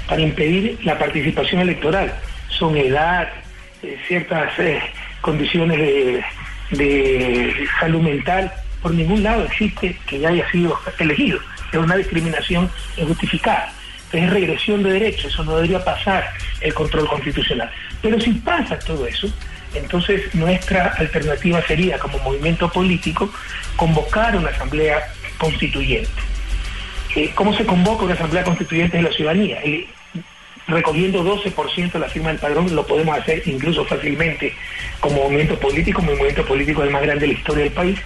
para 0.08 0.22
impedir 0.22 0.78
la 0.84 0.98
participación 0.98 1.60
electoral, 1.60 2.12
son 2.48 2.76
edad, 2.76 3.28
ciertas 4.06 4.50
condiciones 5.20 5.78
de, 5.78 6.24
de 6.70 7.68
salud 7.78 8.00
mental, 8.00 8.52
por 8.82 8.92
ningún 8.92 9.22
lado 9.22 9.44
existe 9.44 9.96
que 10.06 10.18
ya 10.20 10.30
haya 10.30 10.50
sido 10.50 10.78
elegido. 10.98 11.38
Es 11.72 11.78
una 11.78 11.96
discriminación 11.96 12.70
injustificada. 12.96 13.72
Es 14.12 14.30
regresión 14.30 14.82
de 14.82 14.92
derechos, 14.92 15.26
eso 15.26 15.44
no 15.44 15.56
debería 15.56 15.84
pasar 15.84 16.30
el 16.60 16.72
control 16.72 17.06
constitucional. 17.08 17.70
Pero 18.00 18.18
si 18.18 18.32
pasa 18.32 18.78
todo 18.78 19.06
eso, 19.06 19.28
entonces 19.74 20.34
nuestra 20.34 20.94
alternativa 20.96 21.60
sería, 21.66 21.98
como 21.98 22.18
movimiento 22.20 22.70
político, 22.70 23.30
convocar 23.76 24.34
una 24.36 24.48
asamblea 24.48 25.06
constituyente. 25.36 26.10
Eh, 27.16 27.32
¿Cómo 27.34 27.52
se 27.54 27.66
convoca 27.66 28.04
una 28.04 28.14
asamblea 28.14 28.44
constituyente 28.44 28.96
de 28.96 29.02
la 29.02 29.12
ciudadanía? 29.12 29.60
Recogiendo 30.68 31.24
12% 31.24 31.92
de 31.92 31.98
la 31.98 32.08
firma 32.08 32.28
del 32.28 32.38
padrón, 32.38 32.74
lo 32.74 32.86
podemos 32.86 33.18
hacer 33.18 33.42
incluso 33.46 33.84
fácilmente 33.84 34.54
como 35.00 35.24
movimiento 35.24 35.58
político, 35.58 36.00
como 36.00 36.12
movimiento 36.12 36.44
político 36.44 36.82
el 36.82 36.90
más 36.90 37.02
grande 37.02 37.22
de 37.26 37.32
la 37.32 37.38
historia 37.38 37.64
del 37.64 37.72
país, 37.72 37.98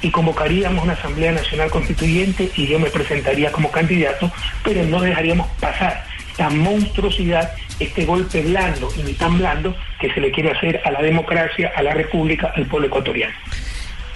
y 0.00 0.10
convocaríamos 0.10 0.84
una 0.84 0.92
Asamblea 0.92 1.32
Nacional 1.32 1.70
Constituyente 1.70 2.50
y 2.56 2.66
yo 2.66 2.78
me 2.78 2.90
presentaría 2.90 3.50
como 3.50 3.70
candidato, 3.70 4.30
pero 4.62 4.84
no 4.84 5.00
dejaríamos 5.00 5.48
pasar 5.60 6.04
esta 6.30 6.50
monstruosidad, 6.50 7.52
este 7.80 8.04
golpe 8.04 8.42
blando 8.42 8.88
y 9.06 9.12
tan 9.14 9.38
blando 9.38 9.74
que 10.00 10.12
se 10.12 10.20
le 10.20 10.30
quiere 10.30 10.50
hacer 10.50 10.80
a 10.84 10.90
la 10.90 11.00
democracia, 11.00 11.72
a 11.74 11.82
la 11.82 11.94
república, 11.94 12.52
al 12.54 12.66
pueblo 12.66 12.88
ecuatoriano. 12.88 13.34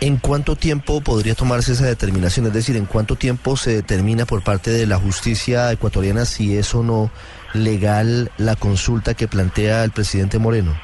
¿En 0.00 0.16
cuánto 0.18 0.54
tiempo 0.54 1.00
podría 1.00 1.34
tomarse 1.34 1.72
esa 1.72 1.86
determinación? 1.86 2.46
Es 2.46 2.52
decir, 2.52 2.76
¿en 2.76 2.84
cuánto 2.84 3.16
tiempo 3.16 3.56
se 3.56 3.72
determina 3.72 4.26
por 4.26 4.42
parte 4.42 4.70
de 4.70 4.86
la 4.86 4.96
justicia 4.96 5.72
ecuatoriana 5.72 6.24
si 6.24 6.56
es 6.56 6.72
o 6.74 6.84
no 6.84 7.10
legal 7.54 8.30
la 8.36 8.56
consulta 8.56 9.14
que 9.14 9.28
plantea 9.28 9.84
el 9.84 9.90
presidente 9.90 10.38
Moreno? 10.38 10.76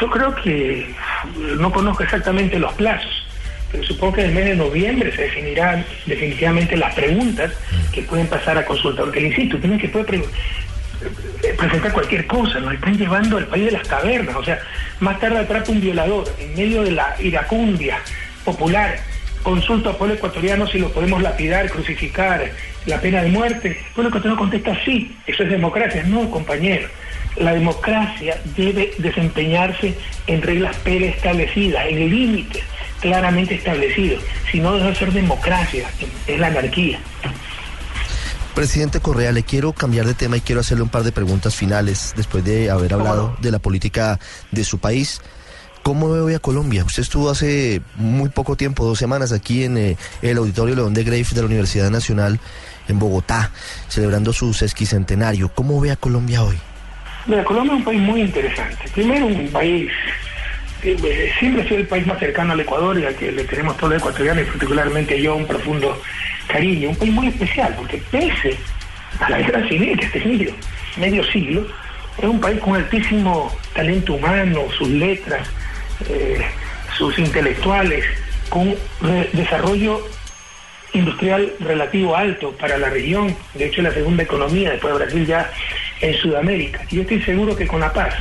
Yo 0.00 0.10
creo 0.10 0.34
que 0.36 0.94
no 1.58 1.70
conozco 1.72 2.02
exactamente 2.02 2.58
los 2.58 2.72
plazos 2.74 3.22
pero 3.72 3.84
supongo 3.84 4.12
que 4.12 4.20
en 4.20 4.28
el 4.28 4.34
mes 4.34 4.44
de 4.44 4.56
noviembre 4.56 5.16
se 5.16 5.22
definirán 5.22 5.84
definitivamente 6.04 6.76
las 6.76 6.94
preguntas 6.94 7.52
que 7.90 8.02
pueden 8.02 8.26
pasar 8.26 8.58
a 8.58 8.66
consulta. 8.66 9.02
Porque, 9.02 9.20
insisto, 9.20 9.56
tienen 9.58 9.78
que 9.78 9.88
puede 9.88 10.18
eh, 10.18 11.54
presentar 11.56 11.92
cualquier 11.92 12.26
cosa, 12.26 12.60
nos 12.60 12.74
están 12.74 12.98
llevando 12.98 13.38
al 13.38 13.46
país 13.46 13.64
de 13.64 13.72
las 13.72 13.88
cavernas. 13.88 14.36
O 14.36 14.44
sea, 14.44 14.60
más 15.00 15.18
tarde 15.18 15.38
atrapa 15.38 15.72
un 15.72 15.80
violador 15.80 16.24
en 16.38 16.54
medio 16.54 16.82
de 16.82 16.92
la 16.92 17.16
iracundia 17.18 17.98
popular. 18.44 18.98
Consulta 19.42 19.90
al 19.90 19.96
pueblo 19.96 20.16
ecuatoriano 20.16 20.66
si 20.66 20.78
lo 20.78 20.92
podemos 20.92 21.22
lapidar, 21.22 21.70
crucificar, 21.70 22.52
la 22.86 23.00
pena 23.00 23.22
de 23.22 23.30
muerte. 23.30 23.68
El 23.68 23.94
pueblo 23.94 24.08
ecuatoriano 24.08 24.38
contesta 24.38 24.78
sí, 24.84 25.16
eso 25.26 25.42
es 25.42 25.50
democracia. 25.50 26.02
No, 26.04 26.30
compañero. 26.30 26.88
La 27.36 27.54
democracia 27.54 28.38
debe 28.56 28.92
desempeñarse 28.98 29.94
en 30.26 30.42
reglas 30.42 30.76
preestablecidas, 30.78 31.86
en 31.86 32.10
límites 32.10 32.62
claramente 33.02 33.56
establecido. 33.56 34.18
Si 34.50 34.60
no 34.60 34.72
deja 34.74 34.86
de 34.86 34.94
ser 34.94 35.12
democracia, 35.12 35.90
es 36.26 36.38
la 36.38 36.46
anarquía. 36.46 36.98
Presidente 38.54 39.00
Correa, 39.00 39.32
le 39.32 39.42
quiero 39.42 39.72
cambiar 39.72 40.06
de 40.06 40.14
tema 40.14 40.36
y 40.36 40.40
quiero 40.40 40.60
hacerle 40.60 40.84
un 40.84 40.88
par 40.88 41.02
de 41.02 41.12
preguntas 41.12 41.56
finales 41.56 42.12
después 42.16 42.44
de 42.44 42.70
haber 42.70 42.94
hablado 42.94 43.36
de 43.40 43.50
la 43.50 43.58
política 43.58 44.20
de 44.50 44.64
su 44.64 44.78
país. 44.78 45.20
¿Cómo 45.82 46.10
ve 46.10 46.20
hoy 46.20 46.34
a 46.34 46.38
Colombia? 46.38 46.84
Usted 46.84 47.02
estuvo 47.02 47.28
hace 47.28 47.82
muy 47.96 48.28
poco 48.28 48.54
tiempo, 48.56 48.84
dos 48.84 48.98
semanas, 48.98 49.32
aquí 49.32 49.64
en 49.64 49.76
eh, 49.76 49.96
el 50.20 50.38
Auditorio 50.38 50.76
León 50.76 50.94
de 50.94 51.02
Grave 51.02 51.26
de 51.34 51.40
la 51.40 51.46
Universidad 51.46 51.90
Nacional 51.90 52.38
en 52.88 52.98
Bogotá, 52.98 53.50
celebrando 53.88 54.32
su 54.32 54.52
sesquicentenario. 54.52 55.50
¿Cómo 55.54 55.80
ve 55.80 55.90
a 55.90 55.96
Colombia 55.96 56.42
hoy? 56.42 56.58
Mira, 57.26 57.44
Colombia 57.44 57.74
es 57.74 57.78
un 57.78 57.84
país 57.84 58.00
muy 58.00 58.20
interesante. 58.22 58.88
Primero, 58.94 59.26
un 59.26 59.48
país 59.48 59.90
siempre 61.38 61.62
ha 61.62 61.68
sido 61.68 61.80
el 61.80 61.86
país 61.86 62.06
más 62.06 62.18
cercano 62.18 62.52
al 62.52 62.60
Ecuador 62.60 62.98
y 62.98 63.04
al 63.04 63.14
que 63.14 63.30
le 63.30 63.44
tenemos 63.44 63.76
todos 63.76 63.92
los 63.92 64.02
ecuatorianos 64.02 64.42
y 64.42 64.50
particularmente 64.50 65.22
yo 65.22 65.36
un 65.36 65.46
profundo 65.46 66.00
cariño. 66.48 66.90
Un 66.90 66.96
país 66.96 67.12
muy 67.12 67.28
especial 67.28 67.74
porque 67.76 68.02
pese 68.10 68.56
a 69.20 69.30
la 69.30 69.38
guerra 69.38 69.68
civil 69.68 69.98
que 69.98 70.06
ha 70.06 70.10
tenido 70.10 70.52
medio 70.96 71.24
siglo, 71.30 71.66
es 72.18 72.24
un 72.24 72.40
país 72.40 72.60
con 72.60 72.74
altísimo 72.74 73.54
talento 73.74 74.14
humano, 74.14 74.62
sus 74.76 74.88
letras, 74.88 75.48
eh, 76.08 76.42
sus 76.96 77.18
intelectuales, 77.18 78.04
con 78.48 78.74
desarrollo 79.32 80.04
industrial 80.94 81.52
relativo 81.60 82.16
alto 82.16 82.52
para 82.52 82.76
la 82.78 82.90
región, 82.90 83.34
de 83.54 83.66
hecho 83.66 83.82
la 83.82 83.92
segunda 83.92 84.22
economía 84.22 84.70
después 84.70 84.92
de 84.92 85.04
Brasil 85.04 85.26
ya 85.26 85.50
en 86.00 86.14
Sudamérica. 86.14 86.84
Y 86.90 86.96
yo 86.96 87.02
estoy 87.02 87.22
seguro 87.22 87.56
que 87.56 87.66
con 87.66 87.80
la 87.80 87.92
paz 87.92 88.14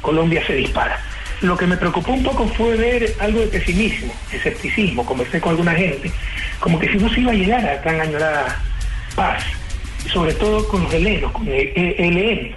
Colombia 0.00 0.44
se 0.46 0.54
dispara. 0.54 1.00
Lo 1.42 1.56
que 1.56 1.66
me 1.66 1.76
preocupó 1.76 2.12
un 2.12 2.22
poco 2.22 2.46
fue 2.48 2.76
ver 2.76 3.14
algo 3.20 3.40
de 3.40 3.46
pesimismo, 3.48 4.12
escepticismo, 4.32 5.04
conversé 5.04 5.40
con 5.40 5.50
alguna 5.50 5.74
gente, 5.74 6.10
como 6.60 6.78
que 6.78 6.88
si 6.88 6.96
no 6.96 7.10
se 7.10 7.20
iba 7.20 7.32
a 7.32 7.34
llegar 7.34 7.68
a 7.68 7.82
tan 7.82 8.00
añorada 8.00 8.58
paz, 9.14 9.44
sobre 10.12 10.32
todo 10.34 10.66
con 10.68 10.84
los 10.84 10.94
helenos, 10.94 11.32
con 11.32 11.46
el 11.48 11.72
ELN. 11.74 12.54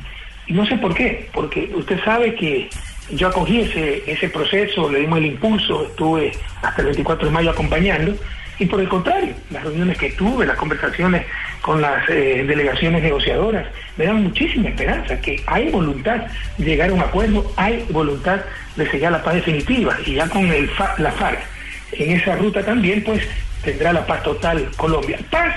Y 0.47 0.53
no 0.53 0.65
sé 0.65 0.77
por 0.77 0.93
qué, 0.93 1.27
porque 1.33 1.69
usted 1.75 2.01
sabe 2.03 2.35
que 2.35 2.69
yo 3.11 3.27
acogí 3.27 3.61
ese, 3.61 4.03
ese 4.07 4.29
proceso, 4.29 4.89
le 4.89 4.99
dimos 4.99 5.19
el 5.19 5.25
impulso, 5.25 5.85
estuve 5.85 6.31
hasta 6.61 6.81
el 6.81 6.87
24 6.87 7.27
de 7.27 7.33
mayo 7.33 7.49
acompañando, 7.51 8.15
y 8.59 8.65
por 8.65 8.81
el 8.81 8.89
contrario, 8.89 9.33
las 9.51 9.63
reuniones 9.63 9.97
que 9.97 10.11
tuve, 10.11 10.45
las 10.45 10.57
conversaciones 10.57 11.25
con 11.61 11.81
las 11.81 12.07
eh, 12.09 12.43
delegaciones 12.45 13.01
negociadoras, 13.01 13.65
me 13.95 14.05
dan 14.05 14.21
muchísima 14.23 14.67
esperanza, 14.67 15.19
que 15.21 15.41
hay 15.47 15.69
voluntad 15.69 16.27
de 16.57 16.65
llegar 16.65 16.89
a 16.89 16.93
un 16.93 16.99
acuerdo, 16.99 17.49
hay 17.55 17.85
voluntad 17.89 18.41
de 18.75 18.89
sellar 18.91 19.13
la 19.13 19.23
paz 19.23 19.35
definitiva, 19.35 19.97
y 20.05 20.15
ya 20.15 20.27
con 20.27 20.45
el 20.45 20.69
la 20.97 21.11
FARC 21.11 21.39
en 21.93 22.17
esa 22.17 22.35
ruta 22.35 22.63
también, 22.63 23.01
pues 23.03 23.23
tendrá 23.63 23.93
la 23.93 24.05
paz 24.05 24.23
total 24.23 24.69
Colombia. 24.75 25.17
Paz 25.29 25.55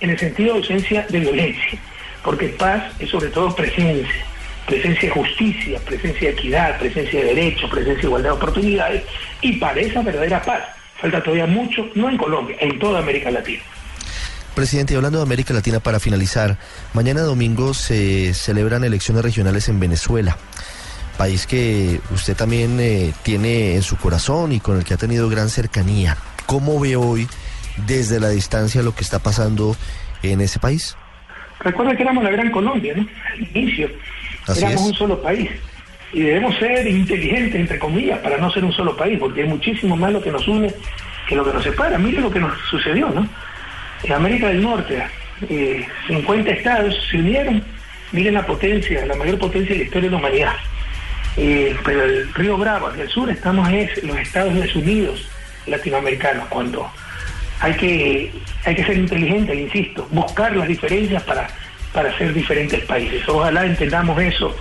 en 0.00 0.10
el 0.10 0.18
sentido 0.18 0.54
de 0.54 0.60
ausencia 0.60 1.06
de 1.08 1.20
violencia, 1.20 1.78
porque 2.22 2.48
paz 2.48 2.84
es 3.00 3.10
sobre 3.10 3.28
todo 3.28 3.54
presencia, 3.54 4.24
presencia 4.66 5.08
de 5.08 5.14
justicia, 5.14 5.80
presencia 5.84 6.28
de 6.28 6.34
equidad, 6.34 6.78
presencia 6.78 7.20
de 7.20 7.34
derecho, 7.34 7.68
presencia 7.68 8.00
de 8.00 8.06
igualdad 8.06 8.30
de 8.30 8.36
oportunidades, 8.36 9.02
y 9.40 9.56
para 9.56 9.80
esa 9.80 10.02
verdadera 10.02 10.40
paz 10.40 10.73
Falta 10.96 11.22
todavía 11.22 11.46
mucho, 11.46 11.88
no 11.94 12.08
en 12.08 12.16
Colombia, 12.16 12.56
en 12.60 12.78
toda 12.78 13.00
América 13.00 13.30
Latina. 13.30 13.62
Presidente, 14.54 14.94
hablando 14.94 15.18
de 15.18 15.24
América 15.24 15.52
Latina, 15.52 15.80
para 15.80 15.98
finalizar, 15.98 16.56
mañana 16.92 17.22
domingo 17.22 17.74
se 17.74 18.32
celebran 18.34 18.84
elecciones 18.84 19.24
regionales 19.24 19.68
en 19.68 19.80
Venezuela, 19.80 20.36
país 21.18 21.46
que 21.46 22.00
usted 22.12 22.36
también 22.36 22.78
eh, 22.78 23.12
tiene 23.24 23.74
en 23.74 23.82
su 23.82 23.96
corazón 23.96 24.52
y 24.52 24.60
con 24.60 24.78
el 24.78 24.84
que 24.84 24.94
ha 24.94 24.96
tenido 24.96 25.28
gran 25.28 25.48
cercanía. 25.48 26.16
¿Cómo 26.46 26.78
ve 26.78 26.94
hoy 26.94 27.26
desde 27.86 28.20
la 28.20 28.28
distancia 28.28 28.82
lo 28.82 28.94
que 28.94 29.02
está 29.02 29.18
pasando 29.18 29.76
en 30.22 30.40
ese 30.40 30.60
país? 30.60 30.96
Recuerda 31.58 31.96
que 31.96 32.02
éramos 32.02 32.22
la 32.22 32.30
Gran 32.30 32.50
Colombia, 32.52 32.94
¿no? 32.96 33.06
Al 33.32 33.56
inicio, 33.56 33.90
éramos 34.56 34.82
un 34.82 34.94
solo 34.94 35.20
país 35.20 35.50
y 36.14 36.20
debemos 36.20 36.56
ser 36.58 36.86
inteligentes, 36.86 37.60
entre 37.60 37.78
comillas, 37.78 38.20
para 38.20 38.38
no 38.38 38.48
ser 38.52 38.64
un 38.64 38.72
solo 38.72 38.96
país, 38.96 39.18
porque 39.18 39.42
hay 39.42 39.48
muchísimo 39.48 39.96
más 39.96 40.12
lo 40.12 40.22
que 40.22 40.30
nos 40.30 40.46
une 40.46 40.72
que 41.26 41.34
lo 41.34 41.44
que 41.44 41.52
nos 41.52 41.64
separa. 41.64 41.98
Mire 41.98 42.20
lo 42.20 42.30
que 42.30 42.38
nos 42.38 42.56
sucedió, 42.70 43.10
¿no? 43.10 43.28
En 44.04 44.12
América 44.12 44.48
del 44.48 44.62
Norte, 44.62 45.02
50 46.06 46.50
eh, 46.50 46.52
estados 46.52 46.96
se 47.10 47.16
unieron, 47.16 47.64
miren 48.12 48.34
la 48.34 48.46
potencia, 48.46 49.04
la 49.04 49.16
mayor 49.16 49.38
potencia 49.38 49.72
de 49.72 49.78
la 49.78 49.84
historia 49.84 50.08
de 50.08 50.12
la 50.12 50.18
humanidad. 50.18 50.52
Eh, 51.36 51.76
pero 51.84 52.04
el 52.04 52.32
Río 52.32 52.56
Bravo, 52.58 52.86
hacia 52.86 53.02
el 53.02 53.08
sur, 53.08 53.28
estamos 53.28 53.68
en 53.68 53.90
los 54.04 54.16
Estados 54.18 54.76
Unidos 54.76 55.28
latinoamericanos, 55.66 56.46
cuando 56.48 56.88
hay 57.58 57.74
que, 57.74 58.32
hay 58.64 58.74
que 58.76 58.84
ser 58.84 58.98
inteligente, 58.98 59.52
insisto, 59.52 60.06
buscar 60.12 60.54
las 60.54 60.68
diferencias 60.68 61.22
para 61.24 61.48
para 61.94 62.14
ser 62.18 62.34
diferentes 62.34 62.84
países. 62.84 63.26
Ojalá 63.28 63.64
entendamos 63.64 64.20
eso 64.20 64.54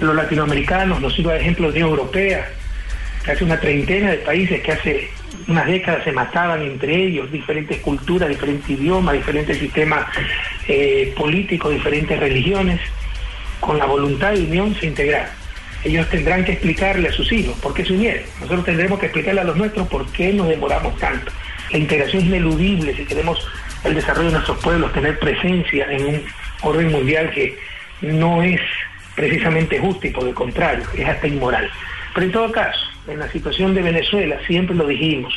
los 0.00 0.14
latinoamericanos, 0.14 1.00
nos 1.00 1.14
sirva 1.14 1.34
de 1.34 1.40
ejemplo 1.40 1.66
la 1.66 1.72
Unión 1.72 1.88
Europea, 1.90 2.48
que 3.24 3.32
hace 3.32 3.44
una 3.44 3.60
treintena 3.60 4.10
de 4.10 4.18
países 4.18 4.60
que 4.62 4.72
hace 4.72 5.10
unas 5.48 5.66
décadas 5.66 6.04
se 6.04 6.12
mataban 6.12 6.62
entre 6.62 6.94
ellos, 6.94 7.30
diferentes 7.30 7.78
culturas, 7.78 8.28
diferentes 8.28 8.68
idiomas, 8.68 9.14
diferentes 9.14 9.58
sistemas 9.58 10.06
eh, 10.68 11.12
políticos, 11.16 11.72
diferentes 11.72 12.18
religiones, 12.18 12.80
con 13.60 13.78
la 13.78 13.86
voluntad 13.86 14.32
de 14.32 14.42
unión 14.42 14.74
se 14.74 14.86
integraron. 14.86 15.30
Ellos 15.84 16.08
tendrán 16.10 16.44
que 16.44 16.52
explicarle 16.52 17.08
a 17.08 17.12
sus 17.12 17.30
hijos 17.32 17.58
por 17.58 17.74
qué 17.74 17.84
se 17.84 17.92
unieron. 17.92 18.22
Nosotros 18.40 18.64
tendremos 18.64 18.98
que 19.00 19.06
explicarle 19.06 19.40
a 19.40 19.44
los 19.44 19.56
nuestros 19.56 19.88
por 19.88 20.06
qué 20.12 20.32
nos 20.32 20.48
demoramos 20.48 20.96
tanto. 20.98 21.32
La 21.70 21.78
integración 21.78 22.22
es 22.22 22.28
ineludible 22.28 22.94
si 22.94 23.04
queremos 23.04 23.48
el 23.84 23.94
desarrollo 23.94 24.28
de 24.28 24.34
nuestros 24.34 24.58
pueblos, 24.58 24.92
tener 24.92 25.18
presencia 25.18 25.86
en 25.90 26.06
un 26.06 26.22
orden 26.62 26.92
mundial 26.92 27.30
que 27.30 27.58
no 28.00 28.42
es 28.42 28.60
precisamente 29.14 29.78
justo 29.78 30.06
y 30.06 30.10
por 30.10 30.26
el 30.26 30.34
contrario, 30.34 30.84
es 30.96 31.08
hasta 31.08 31.26
inmoral. 31.26 31.70
Pero 32.14 32.26
en 32.26 32.32
todo 32.32 32.52
caso, 32.52 32.80
en 33.08 33.18
la 33.18 33.30
situación 33.30 33.74
de 33.74 33.82
Venezuela, 33.82 34.36
siempre 34.46 34.76
lo 34.76 34.86
dijimos, 34.86 35.34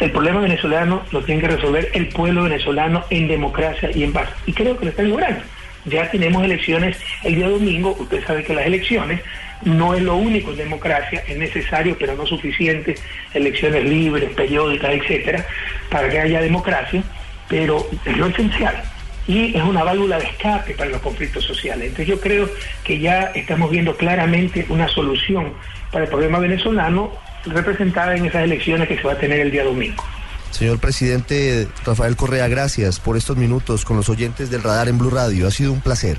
el 0.00 0.12
problema 0.12 0.40
venezolano 0.40 1.02
lo 1.10 1.22
tiene 1.22 1.40
que 1.40 1.48
resolver 1.48 1.90
el 1.92 2.08
pueblo 2.08 2.44
venezolano 2.44 3.04
en 3.10 3.26
democracia 3.26 3.90
y 3.92 4.04
en 4.04 4.12
paz. 4.12 4.28
Y 4.46 4.52
creo 4.52 4.78
que 4.78 4.84
lo 4.84 4.90
están 4.90 5.10
logrando. 5.10 5.40
Ya 5.84 6.10
tenemos 6.10 6.44
elecciones 6.44 6.96
el 7.24 7.36
día 7.36 7.48
domingo, 7.48 7.96
usted 7.98 8.24
sabe 8.24 8.44
que 8.44 8.54
las 8.54 8.66
elecciones 8.66 9.20
no 9.64 9.94
es 9.94 10.02
lo 10.02 10.16
único 10.16 10.50
en 10.50 10.58
democracia, 10.58 11.22
es 11.26 11.36
necesario 11.36 11.96
pero 11.98 12.14
no 12.14 12.26
suficiente, 12.26 12.94
elecciones 13.34 13.84
libres, 13.84 14.30
periódicas, 14.34 14.92
etcétera, 14.92 15.44
para 15.90 16.08
que 16.08 16.20
haya 16.20 16.40
democracia, 16.40 17.02
pero 17.48 17.84
es 18.04 18.16
lo 18.16 18.26
esencial 18.26 18.80
y 19.28 19.54
es 19.54 19.62
una 19.62 19.84
válvula 19.84 20.18
de 20.18 20.24
escape 20.24 20.74
para 20.74 20.90
los 20.90 21.00
conflictos 21.00 21.44
sociales. 21.44 21.88
Entonces 21.88 22.08
yo 22.08 22.20
creo 22.20 22.48
que 22.82 22.98
ya 22.98 23.24
estamos 23.34 23.70
viendo 23.70 23.94
claramente 23.96 24.66
una 24.70 24.88
solución 24.88 25.52
para 25.92 26.04
el 26.04 26.10
problema 26.10 26.38
venezolano 26.38 27.12
representada 27.44 28.16
en 28.16 28.26
esas 28.26 28.42
elecciones 28.42 28.88
que 28.88 28.96
se 28.96 29.02
va 29.02 29.12
a 29.12 29.18
tener 29.18 29.38
el 29.40 29.50
día 29.50 29.64
domingo. 29.64 30.02
Señor 30.50 30.80
presidente 30.80 31.68
Rafael 31.84 32.16
Correa, 32.16 32.48
gracias 32.48 32.98
por 32.98 33.18
estos 33.18 33.36
minutos 33.36 33.84
con 33.84 33.98
los 33.98 34.08
oyentes 34.08 34.50
del 34.50 34.62
radar 34.62 34.88
en 34.88 34.98
Blue 34.98 35.10
Radio. 35.10 35.46
Ha 35.46 35.50
sido 35.50 35.72
un 35.72 35.82
placer. 35.82 36.16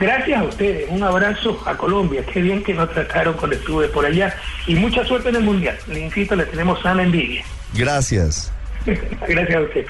Gracias 0.00 0.38
a 0.38 0.44
ustedes, 0.44 0.88
un 0.90 1.02
abrazo 1.02 1.60
a 1.64 1.76
Colombia, 1.76 2.24
qué 2.32 2.40
bien 2.40 2.62
que 2.62 2.72
nos 2.72 2.90
trataron 2.92 3.34
cuando 3.34 3.56
estuve 3.56 3.88
por 3.88 4.04
allá 4.04 4.36
y 4.66 4.74
mucha 4.74 5.04
suerte 5.04 5.28
en 5.28 5.36
el 5.36 5.42
Mundial. 5.42 5.76
Le 5.88 6.00
insisto, 6.00 6.36
le 6.36 6.44
tenemos 6.44 6.80
sana 6.82 7.02
envidia. 7.02 7.44
Gracias. 7.74 8.52
Gracias 8.86 9.56
a 9.56 9.60
usted. 9.60 9.86